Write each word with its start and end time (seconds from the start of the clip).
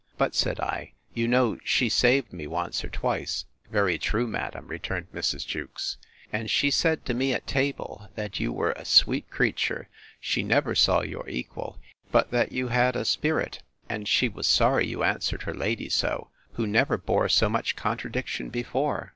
But, 0.17 0.33
said 0.33 0.59
I, 0.59 0.93
you 1.13 1.27
know 1.27 1.59
she 1.63 1.87
saved 1.87 2.33
me 2.33 2.47
once 2.47 2.83
or 2.83 2.89
twice. 2.89 3.45
Very 3.71 3.99
true, 3.99 4.25
madam, 4.25 4.65
returned 4.67 5.11
Mrs. 5.13 5.45
Jewkes. 5.45 5.97
And 6.33 6.49
she 6.49 6.71
said 6.71 7.05
to 7.05 7.13
me 7.13 7.33
at 7.35 7.45
table, 7.45 8.09
that 8.15 8.39
you 8.39 8.51
were 8.51 8.71
a 8.71 8.83
sweet 8.83 9.29
creature; 9.29 9.89
she 10.19 10.41
never 10.41 10.73
saw 10.73 11.01
your 11.01 11.29
equal; 11.29 11.79
but 12.11 12.31
that 12.31 12.51
you 12.51 12.69
had 12.69 12.95
a 12.95 13.05
spirit; 13.05 13.61
and 13.89 14.07
she 14.07 14.27
was 14.27 14.47
sorry 14.47 14.87
you 14.87 15.03
answered 15.03 15.43
her 15.43 15.53
lady 15.53 15.87
so, 15.87 16.31
who 16.53 16.65
never 16.65 16.97
bore 16.97 17.29
so 17.29 17.47
much 17.47 17.75
contradiction 17.75 18.49
before. 18.49 19.09